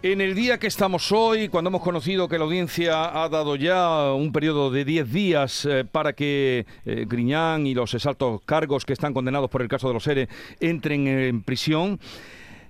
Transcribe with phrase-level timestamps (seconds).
[0.00, 4.12] En el día que estamos hoy, cuando hemos conocido que la audiencia ha dado ya
[4.12, 8.92] un periodo de 10 días eh, para que eh, Griñán y los exaltos cargos que
[8.92, 10.28] están condenados por el caso de los ERE
[10.60, 11.98] entren en prisión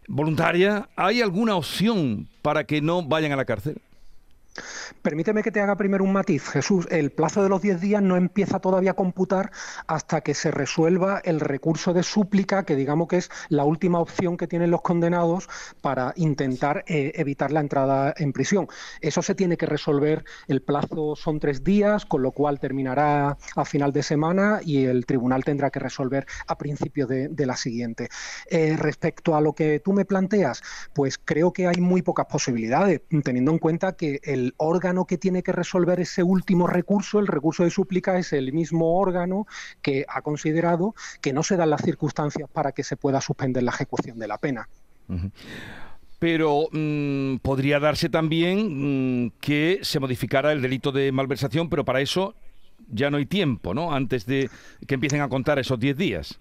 [0.07, 3.77] voluntaria, ¿hay alguna opción para que no vayan a la cárcel?
[5.03, 6.87] Permíteme que te haga primero un matiz, Jesús.
[6.91, 9.51] El plazo de los 10 días no empieza todavía a computar
[9.87, 14.37] hasta que se resuelva el recurso de súplica, que digamos que es la última opción
[14.37, 15.49] que tienen los condenados
[15.81, 18.69] para intentar eh, evitar la entrada en prisión.
[19.01, 23.65] Eso se tiene que resolver, el plazo son tres días, con lo cual terminará a
[23.65, 28.09] final de semana y el tribunal tendrá que resolver a principio de, la siguiente.
[28.51, 33.01] Eh, respecto a lo que tú me planteas, pues creo que hay muy pocas posibilidades,
[33.25, 37.65] teniendo en cuenta que el órgano que tiene que resolver ese último recurso, el recurso
[37.65, 39.47] de súplica, es el mismo órgano
[39.83, 43.71] que ha considerado que no se dan las circunstancias para que se pueda suspender la
[43.71, 44.69] ejecución de la pena.
[46.19, 52.01] pero mm, podría darse también mm, que se modificara el delito de malversación, pero para
[52.01, 52.35] eso
[52.91, 53.93] ya no hay tiempo, ¿no?
[53.93, 54.51] Antes de
[54.87, 56.39] que empiecen a contar esos 10 días.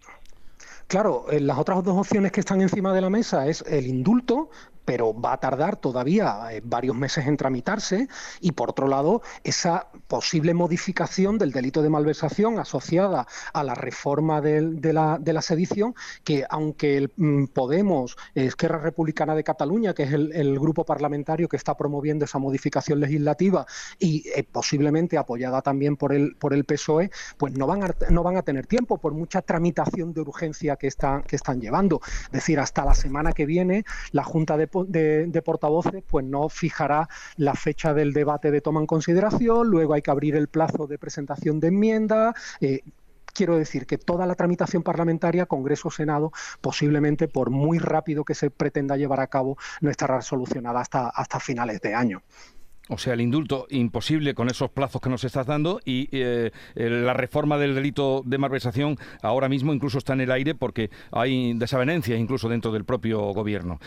[0.87, 4.49] Claro, eh, las otras dos opciones que están encima de la mesa es el indulto,
[4.87, 8.07] pero va a tardar todavía eh, varios meses en tramitarse
[8.39, 14.39] y por otro lado esa posible modificación del delito de malversación asociada a la reforma
[14.39, 15.93] de, la, sedición
[16.23, 21.57] que aunque el mm, Podemos, Esquerra Republicana de Cataluña, que es el, grupo parlamentario que
[21.57, 23.65] está promoviendo esa modificación legislativa
[23.99, 28.23] y eh, posiblemente apoyada también por el, por el PSOE, pues no van, a, no
[28.23, 31.99] van a tener tiempo por mucha tramitación de urgencia que, están que están llevando.
[32.27, 37.07] Es decir, hasta la semana que viene la Junta de de, portavoces, pues no fijará
[37.37, 40.97] la fecha del debate de toma en consideración, luego hay que abrir el plazo de
[40.97, 42.35] presentación de enmiendas.
[42.59, 42.81] Eh,
[43.33, 48.49] quiero decir que toda la tramitación parlamentaria, Congreso, Senado, posiblemente por muy rápido que se
[48.49, 52.23] pretenda llevar a cabo, no estará solucionada hasta, hasta finales de año.
[52.89, 57.13] O sea, el indulto imposible con esos plazos que nos estás dando y eh, la
[57.13, 62.17] reforma del delito de malversación ahora mismo incluso está en el aire porque hay desavenencias
[62.17, 63.79] incluso dentro del propio gobierno.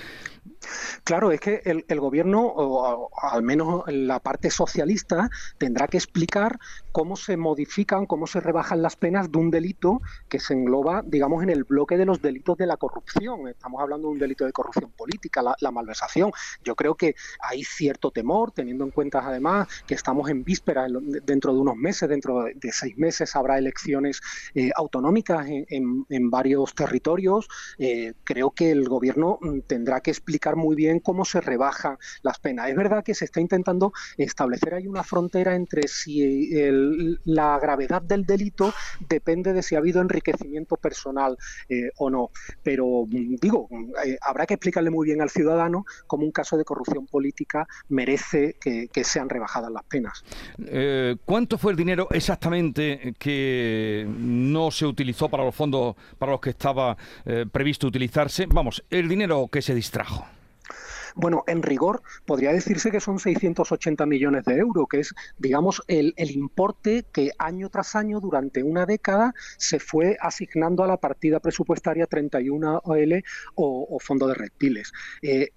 [1.04, 6.58] Claro, es que el, gobierno, o, al menos la parte socialista, tendrá que explicar
[6.92, 11.42] cómo se modifican, cómo se rebajan las penas de un delito que se engloba, digamos,
[11.42, 13.48] en el bloque de los delitos de la corrupción.
[13.48, 16.32] Estamos hablando de un delito de corrupción política, la, malversación.
[16.64, 21.54] Yo creo que hay cierto temor, teniendo en cuenta además que estamos en víspera, dentro
[21.54, 24.20] de unos meses, dentro de seis meses habrá elecciones
[24.54, 27.48] eh, autonómicas en, varios territorios.
[27.78, 32.38] Eh, creo que el gobierno mm, tendrá que explicar muy bien cómo se rebajan las
[32.38, 32.68] penas.
[32.68, 36.50] Es verdad que se está intentando establecer ahí una frontera entre si
[37.24, 38.72] la gravedad del delito
[39.08, 41.36] depende de si ha habido enriquecimiento personal
[41.68, 42.30] eh, o no.
[42.62, 43.68] Pero mm, digo,
[44.04, 48.56] eh, habrá que explicarle muy bien al ciudadano cómo un caso de corrupción política merece
[48.60, 50.22] que, sean rebajadas las penas.
[50.66, 56.40] Eh, ¿Cuánto fue el dinero exactamente que no se utilizó para los fondos para los
[56.40, 56.96] que estaba
[57.50, 58.46] previsto utilizarse?
[58.46, 60.26] Vamos, el dinero que se distrajo.
[61.14, 66.14] Bueno, en rigor podría decirse que son 680 millones de euros, que es, digamos, el,
[66.18, 72.06] importe que año tras año durante una década se fue asignando a la partida presupuestaria
[72.06, 74.92] 31 OL o, Fondo de Reptiles.
[75.22, 75.50] Eh,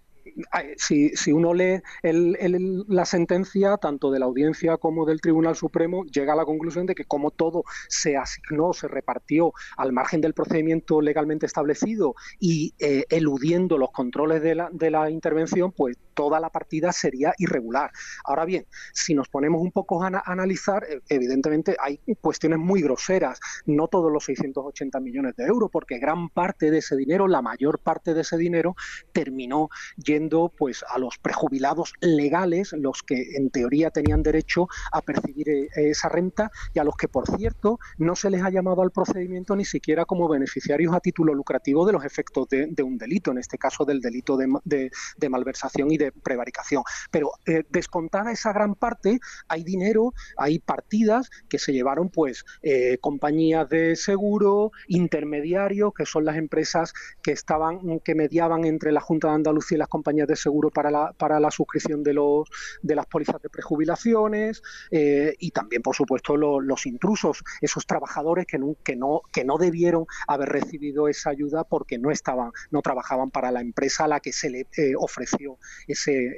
[0.77, 6.33] si, si, uno lee la sentencia, tanto de la audiencia como del Tribunal Supremo, llega
[6.33, 11.01] a la conclusión de que como todo se asignó, se repartió al margen del procedimiento
[11.01, 16.49] legalmente establecido y eh, eludiendo los controles de la, de la intervención, pues toda la
[16.49, 17.91] partida sería irregular.
[18.25, 23.39] Ahora bien, si nos ponemos un poco a, analizar, eh, evidentemente hay cuestiones muy groseras,
[23.65, 27.79] no todos los 680 millones de euros, porque gran parte de ese dinero, la mayor
[27.79, 28.75] parte de ese dinero,
[29.11, 35.49] terminó yendo pues a los prejubilados legales, los que en teoría tenían derecho a percibir
[35.49, 38.91] eh, esa renta y a los que, por cierto, no se les ha llamado al
[38.91, 43.37] procedimiento ni siquiera como beneficiarios a título lucrativo de los efectos de, un delito, en
[43.37, 46.83] este caso del delito de, de malversación y prevaricación.
[47.11, 52.97] Pero eh, descontada esa gran parte, hay dinero, hay partidas que se llevaron pues eh,
[52.99, 59.29] compañías de seguro, intermediarios, que son las empresas que estaban, que mediaban entre la Junta
[59.29, 62.49] de Andalucía y las compañías de seguro para la, para la suscripción de los
[62.81, 64.61] de las pólizas de prejubilaciones,
[64.91, 69.57] eh, y también, por supuesto, los intrusos, esos trabajadores que no, que no, que no
[69.57, 74.19] debieron haber recibido esa ayuda porque no estaban, no trabajaban para la empresa a la
[74.19, 74.67] que se le
[74.97, 75.57] ofreció
[75.93, 76.35] ese,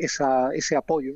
[0.54, 1.16] ese apoyo.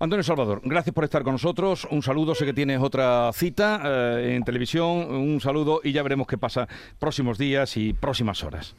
[0.00, 1.86] Antonio Salvador, gracias por estar con nosotros.
[1.90, 5.10] Un saludo, sé que tienes otra cita eh, en televisión.
[5.14, 6.68] Un saludo y ya veremos qué pasa
[6.98, 8.74] próximos días y próximas horas.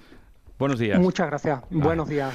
[0.60, 1.00] Buenos días.
[1.00, 1.62] Muchas gracias.
[1.70, 2.34] Buenos días.